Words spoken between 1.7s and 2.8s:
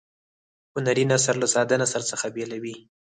نثر څخه بیلوي.